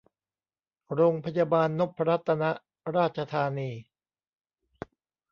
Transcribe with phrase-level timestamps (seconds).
[0.93, 2.43] โรงพยาบาลนพรัตน
[2.95, 3.71] ราชธานี